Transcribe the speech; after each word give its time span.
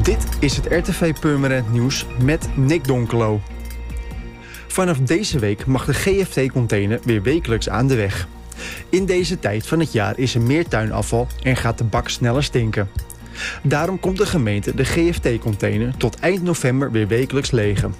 Dit 0.00 0.26
is 0.38 0.56
het 0.56 0.66
RTV 0.66 1.14
Permanent 1.20 1.72
Nieuws 1.72 2.06
met 2.22 2.48
Nick 2.56 2.84
Donkelo. 2.84 3.40
Vanaf 4.66 4.98
deze 4.98 5.38
week 5.38 5.66
mag 5.66 5.84
de 5.84 5.94
GFT-container 5.94 7.00
weer 7.04 7.22
wekelijks 7.22 7.68
aan 7.68 7.86
de 7.86 7.94
weg. 7.94 8.28
In 8.88 9.06
deze 9.06 9.38
tijd 9.38 9.66
van 9.66 9.80
het 9.80 9.92
jaar 9.92 10.18
is 10.18 10.34
er 10.34 10.40
meer 10.40 10.68
tuinafval 10.68 11.26
en 11.42 11.56
gaat 11.56 11.78
de 11.78 11.84
bak 11.84 12.08
sneller 12.08 12.42
stinken. 12.42 12.88
Daarom 13.62 14.00
komt 14.00 14.18
de 14.18 14.26
gemeente 14.26 14.74
de 14.74 14.84
GFT-container 14.84 15.96
tot 15.96 16.18
eind 16.18 16.42
november 16.42 16.90
weer 16.90 17.08
wekelijks 17.08 17.50
legen. 17.50 17.94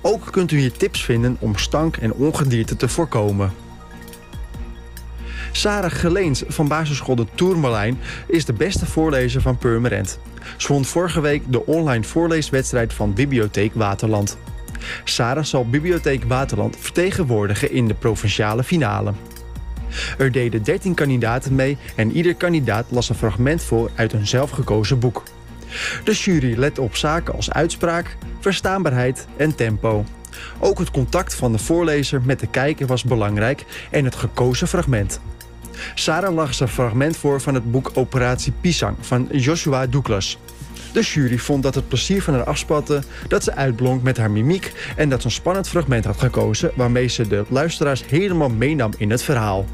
Ook 0.00 0.28
kunt 0.30 0.52
u 0.52 0.58
hier 0.58 0.72
tips 0.72 1.04
vinden 1.04 1.36
om 1.40 1.56
stank 1.56 1.96
en 1.96 2.12
ongedierte 2.12 2.76
te 2.76 2.88
voorkomen. 2.88 3.52
Sarah 5.52 5.90
Geleens 5.90 6.42
van 6.46 6.68
basisschool 6.68 7.16
de 7.16 7.26
Tourmalijn 7.34 7.98
is 8.26 8.44
de 8.44 8.52
beste 8.52 8.86
voorlezer 8.86 9.40
van 9.40 9.58
Purmerend. 9.58 10.18
Ze 10.56 10.72
won 10.72 10.84
vorige 10.84 11.20
week 11.20 11.42
de 11.48 11.66
online 11.66 12.04
voorleeswedstrijd 12.04 12.92
van 12.92 13.14
Bibliotheek 13.14 13.74
Waterland. 13.74 14.38
Sarah 15.04 15.44
zal 15.44 15.68
Bibliotheek 15.68 16.24
Waterland 16.24 16.76
vertegenwoordigen 16.80 17.72
in 17.72 17.88
de 17.88 17.94
provinciale 17.94 18.64
finale. 18.64 19.12
Er 20.18 20.32
deden 20.32 20.62
13 20.62 20.94
kandidaten 20.94 21.54
mee 21.54 21.76
en 21.96 22.12
ieder 22.12 22.34
kandidaat 22.34 22.86
las 22.88 23.08
een 23.08 23.14
fragment 23.14 23.62
voor 23.62 23.90
uit 23.94 24.12
een 24.12 24.26
zelfgekozen 24.26 24.98
boek. 24.98 25.22
De 26.04 26.12
jury 26.12 26.58
let 26.58 26.78
op 26.78 26.96
zaken 26.96 27.34
als 27.34 27.52
uitspraak, 27.52 28.16
verstaanbaarheid 28.40 29.26
en 29.36 29.54
tempo. 29.54 30.04
Ook 30.58 30.78
het 30.78 30.90
contact 30.90 31.34
van 31.34 31.52
de 31.52 31.58
voorlezer 31.58 32.22
met 32.24 32.40
de 32.40 32.46
kijker 32.46 32.86
was 32.86 33.04
belangrijk 33.04 33.64
en 33.90 34.04
het 34.04 34.14
gekozen 34.14 34.68
fragment. 34.68 35.20
Sarah 35.94 36.34
lag 36.34 36.60
een 36.60 36.68
fragment 36.68 37.16
voor 37.16 37.40
van 37.40 37.54
het 37.54 37.70
boek 37.70 37.90
Operatie 37.94 38.52
Pisang 38.60 38.96
van 39.00 39.28
Joshua 39.30 39.86
Douglas. 39.86 40.38
De 40.92 41.00
jury 41.00 41.38
vond 41.38 41.62
dat 41.62 41.74
het 41.74 41.88
plezier 41.88 42.22
van 42.22 42.34
haar 42.34 42.44
afspatte, 42.44 43.02
dat 43.28 43.44
ze 43.44 43.54
uitblonk 43.54 44.02
met 44.02 44.16
haar 44.16 44.30
mimiek 44.30 44.72
en 44.96 45.08
dat 45.08 45.20
ze 45.20 45.26
een 45.26 45.32
spannend 45.32 45.68
fragment 45.68 46.04
had 46.04 46.18
gekozen 46.18 46.70
waarmee 46.74 47.08
ze 47.08 47.28
de 47.28 47.44
luisteraars 47.48 48.04
helemaal 48.06 48.50
meenam 48.50 48.90
in 48.96 49.10
het 49.10 49.22
verhaal. 49.22 49.66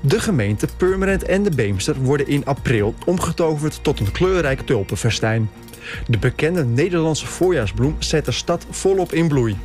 De 0.00 0.20
gemeente 0.20 0.68
Purmerend 0.76 1.22
en 1.22 1.42
de 1.42 1.50
Beemster 1.50 1.94
worden 1.94 2.28
in 2.28 2.44
april 2.44 2.94
omgetoverd 3.06 3.78
tot 3.82 4.00
een 4.00 4.12
kleurrijk 4.12 4.60
tulpenfestijn. 4.60 5.50
De 6.06 6.18
bekende 6.18 6.64
Nederlandse 6.64 7.26
voorjaarsbloem 7.26 7.96
zet 7.98 8.24
de 8.24 8.32
stad 8.32 8.66
volop 8.70 9.12
in 9.12 9.28
bloei. 9.28 9.56